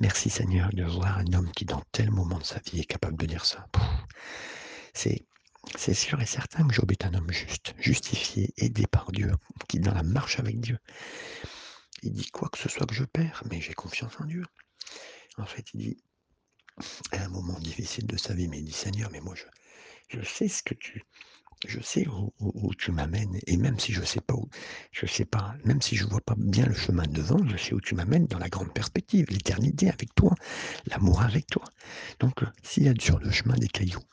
[0.00, 3.16] Merci Seigneur de voir un homme qui dans tel moment de sa vie est capable
[3.16, 3.66] de dire ça.
[4.94, 9.32] C'est sûr et certain que Job est un homme juste, justifié, aidé par Dieu,
[9.68, 10.78] qui dans la marche avec Dieu.
[12.02, 14.44] Il dit quoi que ce soit que je perds, mais j'ai confiance en Dieu.
[15.36, 15.96] En fait, il dit,
[17.12, 19.44] à un moment difficile de sa vie, mais il dit Seigneur, mais moi je,
[20.08, 21.04] je sais ce que tu,
[21.66, 24.48] je sais où, tu m'amènes, et même si je sais pas où,
[24.92, 27.80] je sais pas, même si je vois pas bien le chemin devant, je sais où
[27.80, 30.34] tu m'amènes dans la grande perspective, l'éternité avec toi,
[30.86, 31.64] l'amour avec toi.
[32.20, 34.04] Donc, euh, s'il y a sur le chemin des cailloux,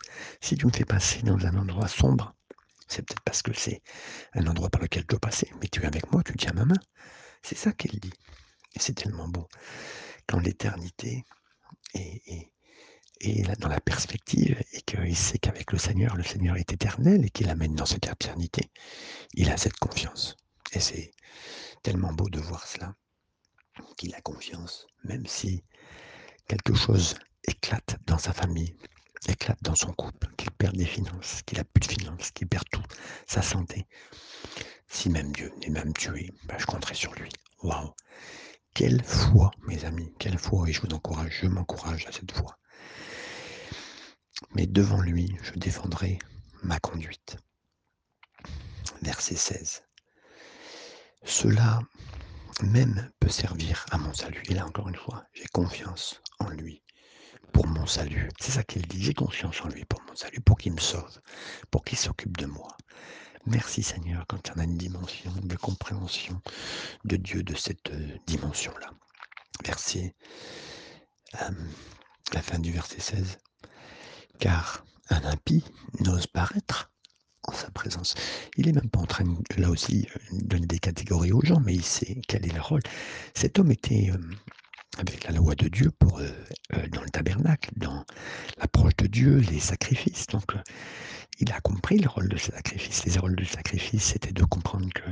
[0.42, 2.36] si tu me fais passer dans un endroit sombre,
[2.88, 3.82] c'est peut-être parce que c'est
[4.34, 6.66] un endroit par lequel je dois passer, mais tu es avec moi, tu tiens ma
[6.66, 6.80] main.
[7.42, 8.14] C'est ça qu'elle dit.
[8.76, 9.48] Et c'est tellement beau.
[10.28, 11.26] Quand l'éternité
[11.94, 12.52] est,
[13.60, 17.50] dans la perspective, et qu'il sait qu'avec le Seigneur, le Seigneur est éternel et qu'il
[17.50, 18.70] amène dans cette éternité,
[19.34, 20.36] il a cette confiance.
[20.74, 21.12] Et c'est
[21.82, 22.94] tellement beau de voir cela,
[23.98, 25.64] qu'il a confiance, même si
[26.48, 27.16] quelque chose
[27.48, 28.76] éclate dans sa famille,
[29.28, 32.66] éclate dans son couple, qu'il perd des finances, qu'il a plus de finances, qu'il perd
[32.72, 32.84] tout,
[33.28, 33.88] sa santé.
[34.88, 37.30] Si même Dieu n'est même tué, ben je compterai sur lui.
[37.64, 37.94] Waouh
[38.76, 42.56] Quelle foi, mes amis, quelle foi, et je vous encourage, je m'encourage à cette foi
[44.54, 46.19] mais devant lui, je défendrai
[46.63, 47.38] ma conduite.
[49.02, 49.84] Verset 16.
[51.24, 51.82] Cela
[52.62, 54.43] même peut servir à mon salut.
[54.50, 56.82] Et là, encore une fois, j'ai confiance en lui
[57.52, 58.30] pour mon salut.
[58.39, 61.19] C'est ça qu'il dit, j'ai confiance en lui pour mon salut, pour qu'il me sauve,
[61.71, 62.76] pour qu'il s'occupe de moi.
[63.45, 66.41] Merci Seigneur quand y a une dimension de compréhension
[67.04, 68.89] de Dieu de cette euh, dimension-là.
[69.63, 70.15] Verset,
[71.41, 71.52] euh,
[72.34, 73.38] la fin du verset 16
[74.39, 75.63] car un impie
[76.00, 76.91] n'ose paraître
[77.48, 78.15] en sa présence.
[78.58, 79.26] Il n'est même pas en train,
[79.58, 82.82] là aussi, de donner des catégories aux gens, mais il sait quel est le rôle.
[83.34, 84.17] Cet homme était, euh,
[84.98, 86.30] avec la loi de Dieu pour, euh,
[86.74, 88.04] euh, dans le tabernacle, dans
[88.58, 90.28] l'approche de Dieu, les sacrifices.
[90.28, 90.52] Donc,
[91.39, 93.06] il a compris le rôle de ce sacrifice.
[93.06, 95.04] Les rôles du sacrifice, c'était de comprendre que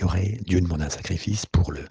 [0.00, 1.84] y aurait, Dieu demande un sacrifice pour le,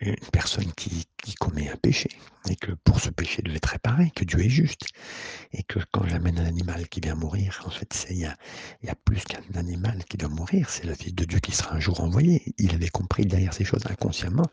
[0.00, 1.06] une personne qui,
[1.38, 2.08] commet un péché,
[2.48, 4.86] et que pour ce péché devait être réparé, que Dieu est juste,
[5.52, 8.36] et que quand j'amène un animal qui vient mourir, en fait, il y a,
[9.04, 12.00] plus qu'un animal qui doit mourir, c'est le Fils de Dieu qui sera un jour
[12.00, 12.42] envoyé.
[12.58, 14.46] Il avait compris derrière ces choses inconsciemment,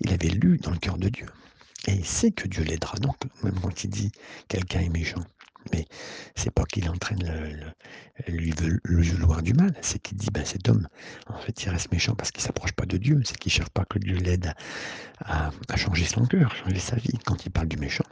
[0.00, 1.26] il avait lu dans le cœur de Dieu.
[1.86, 2.98] Et il sait que Dieu l'aidera.
[2.98, 4.12] Donc, même quand il dit
[4.48, 5.24] quelqu'un est méchant,
[5.72, 5.86] mais
[6.34, 10.88] c'est pas qu'il entraîne le, lui vouloir du mal, c'est qu'il dit ben cet homme,
[11.28, 13.84] en fait, il reste méchant parce qu'il s'approche pas de Dieu, c'est qu'il cherche pas
[13.84, 14.54] que Dieu l'aide
[15.20, 17.18] à, changer son cœur, changer sa vie.
[17.24, 18.04] Quand il parle du méchant,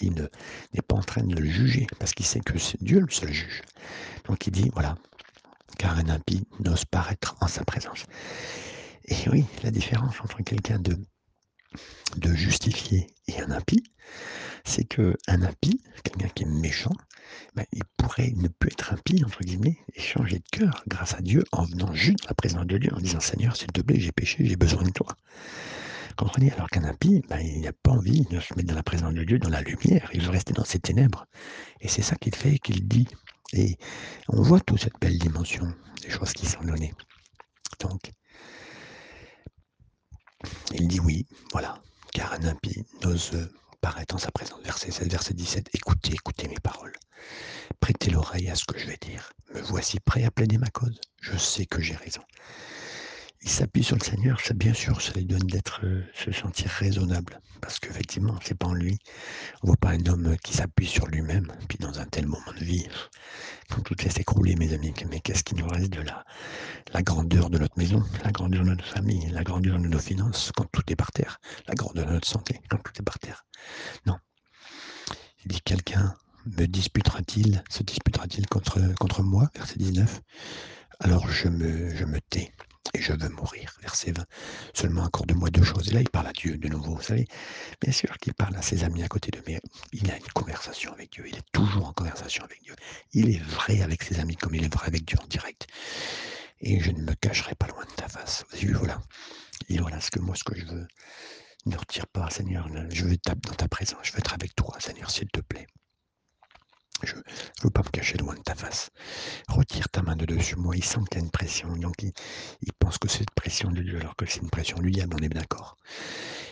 [0.00, 3.10] il n'est pas en train de le juger parce qu'il sait que c'est Dieu le
[3.10, 3.62] seul juge.
[4.26, 4.96] Donc il dit voilà,
[5.78, 8.06] car un impie n'ose paraître en sa présence.
[9.06, 10.96] Et oui, la différence entre quelqu'un de
[12.16, 13.82] de justifié et un impie,
[14.64, 16.92] c'est que un impie, quelqu'un qui est méchant,
[17.54, 21.20] ben, il pourrait ne plus être impie, entre guillemets, et changer de cœur grâce à
[21.20, 24.00] Dieu en venant juste à la présence de Dieu, en disant Seigneur, s'il te plaît,
[24.00, 25.16] j'ai péché, j'ai besoin de toi.
[26.16, 29.14] Comprenez Alors qu'un impie, ben, il n'a pas envie de se mettre dans la présence
[29.14, 31.26] de Dieu, dans la lumière, il veut rester dans ses ténèbres.
[31.80, 33.08] Et c'est ça qu'il fait, qu'il dit.
[33.54, 33.76] Et
[34.28, 35.72] on voit toute cette belle dimension
[36.02, 36.94] des choses qui sont données.
[37.80, 38.12] Donc,
[40.74, 41.80] il dit oui, voilà,
[42.12, 43.32] car un impie n'ose
[43.82, 44.62] paraître en sa présence.
[44.64, 45.68] Verset 16, verset 17.
[45.74, 46.94] Écoutez, écoutez mes paroles.
[47.80, 49.32] Prêtez l'oreille à ce que je vais dire.
[49.52, 50.98] Me voici prêt à plaider ma cause.
[51.20, 52.22] Je sais que j'ai raison.
[53.44, 56.70] Il s'appuie sur le Seigneur, ça bien sûr, ça lui donne d'être, euh, se sentir
[56.70, 57.40] raisonnable.
[57.60, 58.98] Parce qu'effectivement, c'est pas en lui.
[59.62, 62.64] On voit pas un homme qui s'appuie sur lui-même, puis dans un tel moment de
[62.64, 62.86] vie,
[63.68, 66.24] quand tout est s'écrouler, mes amis, mais qu'est-ce qui nous reste de la,
[66.92, 70.52] la grandeur de notre maison, la grandeur de notre famille, la grandeur de nos finances,
[70.56, 73.44] quand tout est par terre, la grandeur de notre santé, quand tout est par terre
[74.06, 74.18] Non.
[75.44, 76.14] Il dit quelqu'un
[76.46, 80.20] me disputera-t-il, se disputera-t-il contre, moi, verset 19
[81.00, 82.52] Alors je me tais
[82.94, 83.74] et je veux mourir.
[83.80, 84.24] Verset 20.
[84.74, 85.88] Seulement accorde-moi deux choses.
[85.88, 86.96] Et là, il parle à Dieu de nouveau.
[86.96, 87.26] Vous savez,
[87.80, 89.58] bien sûr qu'il parle à ses amis à côté de lui.
[89.92, 91.24] Il a une conversation avec Dieu.
[91.28, 92.74] Il est toujours en conversation avec Dieu.
[93.12, 95.66] Il est vrai avec ses amis comme il est vrai avec Dieu en direct.
[96.60, 98.44] Et je ne me cacherai pas loin de ta face.
[98.74, 99.00] Voilà.
[99.68, 100.86] Et voilà ce que moi, ce que je veux.
[101.66, 102.68] Ne retire pas, Seigneur.
[102.90, 104.00] Je veux être dans ta présence.
[104.02, 105.66] Je veux être avec toi, Seigneur, s'il te plaît.
[107.02, 107.22] Je ne
[107.62, 108.90] veux pas me cacher loin de ta face.
[109.48, 110.76] Retire ta main de dessus moi.
[110.76, 111.76] Il sent qu'il y a une pression.
[111.76, 114.90] Donc il, pense que c'est une pression de Dieu alors que c'est une pression du
[114.90, 115.76] diable, on est d'accord.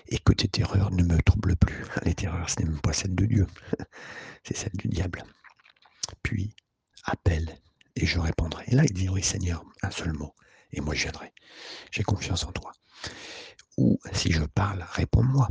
[0.08, 1.84] Et que tes terreurs ne me troublent plus.
[2.04, 3.46] Les terreurs, ce n'est même pas celle de Dieu.
[4.44, 5.24] c'est celle du diable.
[6.22, 6.54] Puis,
[7.04, 7.58] appelle
[7.96, 8.64] et je répondrai.
[8.68, 10.34] Et là, il dit, oui Seigneur, un seul mot.
[10.72, 11.32] Et moi, je viendrai.
[11.90, 12.72] J'ai confiance en toi.
[13.76, 15.48] Ou si je parle, réponds-moi.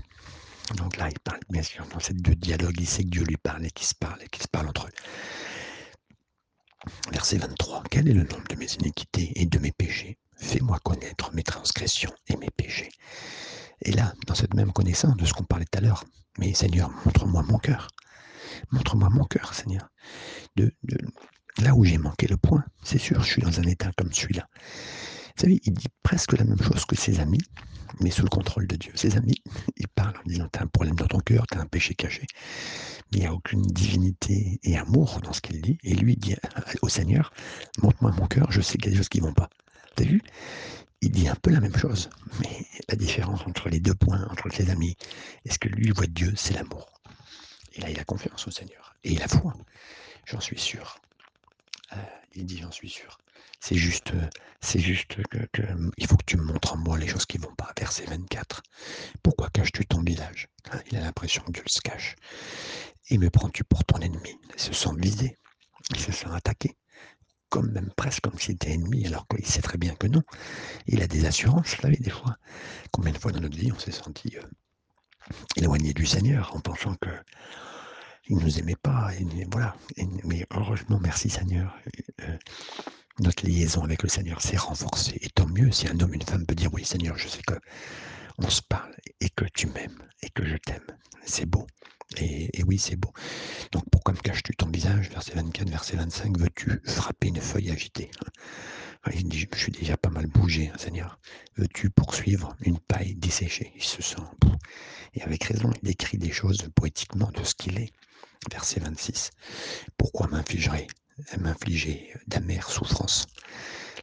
[0.75, 3.37] Donc là, il parle bien sûr dans cette deux dialogue, il sait que Dieu lui
[3.37, 4.91] parle et qu'il se parle et qu'ils se parle entre eux.
[7.11, 7.83] Verset 23.
[7.89, 10.17] Quel est le nombre de mes iniquités et de mes péchés?
[10.37, 12.89] Fais-moi connaître mes transgressions et mes péchés.
[13.81, 16.03] Et là, dans cette même connaissance de ce qu'on parlait tout à l'heure,
[16.37, 17.87] mais Seigneur, montre-moi mon cœur.
[18.71, 19.89] Montre-moi mon cœur, Seigneur.
[20.55, 20.73] De,
[21.57, 24.47] là où j'ai manqué le point, c'est sûr, je suis dans un état comme celui-là.
[24.55, 27.41] Vous savez, il dit presque la même chose que ses amis,
[27.99, 28.91] mais sous le contrôle de Dieu.
[28.95, 29.41] Ses amis,
[29.77, 32.25] ils parlent en disant T'as un problème dans ton cœur, t'as un péché caché.
[33.11, 35.77] Mais il n'y a aucune divinité et amour dans ce qu'il dit.
[35.83, 36.35] Et lui, dit
[36.81, 37.31] au Seigneur
[37.81, 39.49] Montre-moi mon cœur, je sais qu'il y a des choses qui ne vont pas.
[39.95, 40.21] T'as vu?
[41.01, 42.09] Il dit un peu la même chose.
[42.41, 44.97] Mais la différence entre les deux points, entre ses amis,
[45.45, 46.91] est-ce que lui voit Dieu C'est l'amour?
[47.73, 48.95] Et là, il a confiance au Seigneur.
[49.03, 49.53] Et il a foi.
[50.25, 50.99] J'en suis sûr.
[51.93, 51.97] Euh,
[52.35, 53.17] il dit J'en suis sûr.
[53.59, 54.13] C'est juste,
[54.61, 55.61] c'est juste que,
[55.97, 57.71] il faut que tu me montres en moi les choses qui vont pas.
[57.77, 58.63] Verset 24.
[59.21, 62.15] Pourquoi caches-tu ton visage hein, Il a l'impression que Dieu se cache.
[63.09, 64.37] Et me prends-tu pour ton ennemi?
[64.53, 65.37] Il se sent visé.
[65.91, 66.75] Il se sent attaqué.
[67.49, 70.21] Comme même presque comme s'il était ennemi, alors qu'il sait très bien que non.
[70.85, 72.37] Il a des assurances, vous savez, des fois.
[72.91, 74.43] Combien de fois dans notre vie on s'est senti euh,
[75.55, 77.09] éloigné du Seigneur en pensant que
[78.27, 79.11] il ne nous aimait pas.
[79.15, 79.75] Et, voilà.
[80.23, 81.75] mais heureusement, merci Seigneur.
[82.21, 82.37] Euh,
[83.19, 85.17] notre liaison avec le Seigneur s'est renforcée.
[85.21, 87.55] Et tant mieux si un homme, une femme peut dire oui Seigneur, je sais que
[88.37, 90.85] on se parle et que tu m'aimes et que je t'aime.
[91.25, 91.67] C'est beau.
[92.17, 93.13] Et, oui, c'est beau.
[93.71, 98.09] Donc pourquoi me caches-tu ton visage Verset 24, verset 25, veux-tu frapper une feuille agitée
[99.13, 101.19] Il dit, je suis déjà pas mal bougé, hein, Seigneur.
[101.57, 103.71] Veux-tu poursuivre une paille desséchée?
[103.75, 104.23] Il se sent.
[105.13, 107.91] Et avec raison, il décrit des choses poétiquement de ce qu'il est.
[108.51, 109.29] Verset 26.
[109.97, 110.87] Pourquoi m'infligerais
[111.39, 113.27] m'infliger d'amères souffrances.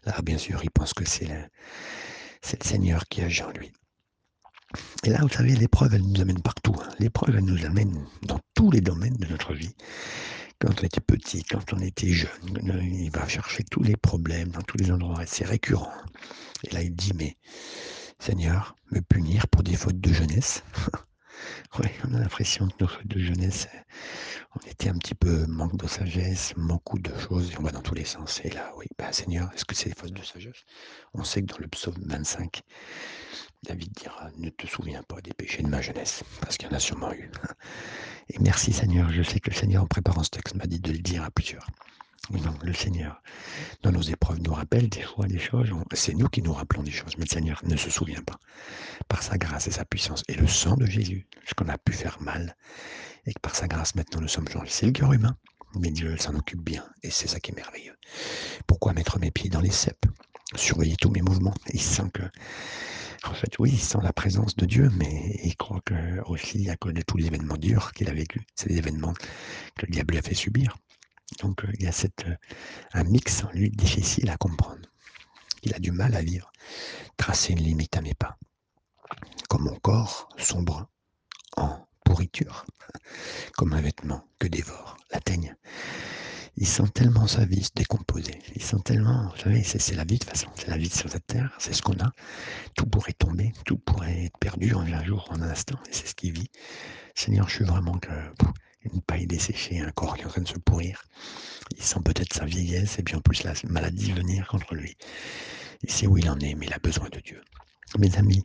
[0.04, 3.72] Là, bien sûr, il pense que c'est le, le Seigneur qui agit en lui.
[5.04, 6.74] Et là, vous savez, l'épreuve, elle nous amène partout.
[6.80, 6.88] Hein.
[6.98, 9.74] L'épreuve, elle nous amène dans tous les domaines de notre vie.
[10.58, 12.30] Quand on était petit, quand on était jeune,
[12.92, 15.24] il va chercher tous les problèmes dans tous les endroits.
[15.26, 15.92] C'est récurrent.
[16.64, 17.36] Et là, il dit, mais
[18.18, 20.62] Seigneur, me punir pour des fautes de jeunesse?
[21.78, 23.68] oui, on a l'impression que nos fautes de jeunesse,
[24.56, 27.82] on était un petit peu manque de sagesse, beaucoup de choses, et on va dans
[27.82, 28.40] tous les sens.
[28.44, 30.64] Et là, oui, bah, Seigneur, est-ce que c'est des fautes de sagesse?
[31.14, 32.62] On sait que dans le psaume 25,
[33.64, 36.76] David dira Ne te souviens pas des péchés de ma jeunesse, parce qu'il y en
[36.76, 37.30] a sûrement eu.
[38.30, 40.92] Et merci Seigneur, je sais que le Seigneur en préparant ce texte m'a dit de
[40.92, 41.66] le dire à plusieurs.
[42.30, 43.22] Non, le Seigneur,
[43.82, 45.70] dans nos épreuves, nous rappelle des fois des choses.
[45.92, 48.40] C'est nous qui nous rappelons des choses, mais le Seigneur ne se souvient pas.
[49.06, 51.92] Par sa grâce et sa puissance et le sang de Jésus, ce qu'on a pu
[51.92, 52.56] faire mal,
[53.26, 54.70] et que par sa grâce, maintenant, nous sommes changés.
[54.70, 55.36] C'est le cœur humain,
[55.78, 57.96] mais Dieu s'en occupe bien, et c'est ça qui est merveilleux.
[58.66, 60.06] Pourquoi mettre mes pieds dans les cèpes?
[60.54, 61.54] Surveiller tous mes mouvements.
[61.72, 62.22] Il sent que
[63.24, 66.76] en fait, oui, il sent la présence de Dieu, mais il croit que aussi, à
[66.76, 69.14] cause de tous les événements durs qu'il a vécu, c'est des événements
[69.76, 70.76] que le diable a fait subir.
[71.40, 72.24] Donc il y a cette,
[72.92, 74.88] un mix en lui difficile à comprendre.
[75.62, 76.52] Il a du mal à vivre,
[77.16, 78.38] tracer une limite à mes pas.
[79.48, 80.88] Comme mon corps sombre
[81.56, 81.85] en
[83.56, 85.54] comme un vêtement que dévore la teigne.
[86.58, 88.38] Il sent tellement sa vie se décomposer.
[88.54, 91.26] Il sent tellement, vous savez, c'est la vie de façon, c'est la vie sur cette
[91.26, 92.12] terre, c'est ce qu'on a.
[92.74, 96.06] Tout pourrait tomber, tout pourrait être perdu en un jour, en un instant, et c'est
[96.06, 96.50] ce qu'il vit.
[97.14, 98.10] Seigneur, je suis vraiment que
[98.92, 101.02] une paille desséchée, un corps qui est en train de se pourrir.
[101.76, 104.96] Il sent peut-être sa vieillesse et puis en plus la maladie venir contre lui.
[105.82, 107.40] Il sait où il en est, mais il a besoin de Dieu.
[107.98, 108.44] Mes amis,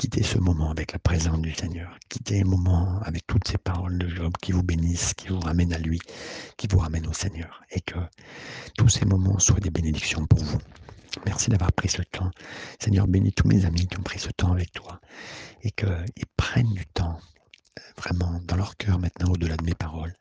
[0.00, 1.94] quittez ce moment avec la présence du Seigneur.
[2.08, 5.74] Quittez un moment avec toutes ces paroles de Job qui vous bénissent, qui vous ramènent
[5.74, 5.98] à lui,
[6.56, 7.60] qui vous ramènent au Seigneur.
[7.70, 7.98] Et que
[8.78, 10.58] tous ces moments soient des bénédictions pour vous.
[11.26, 12.30] Merci d'avoir pris ce temps.
[12.78, 15.02] Seigneur, bénis tous mes amis qui ont pris ce temps avec toi
[15.62, 17.18] et qu'ils prennent du temps
[18.00, 20.14] vraiment dans leur cœur maintenant au-delà de mes paroles,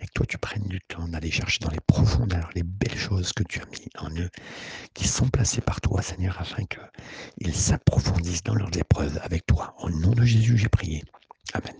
[0.00, 3.32] et que toi tu prennes du temps d'aller chercher dans les profondeurs les belles choses
[3.32, 4.30] que tu as mis en eux,
[4.94, 9.74] qui sont placées par toi, Seigneur, afin qu'ils s'approfondissent dans leurs épreuves avec toi.
[9.78, 11.02] Au nom de Jésus, j'ai prié.
[11.52, 11.74] Amen.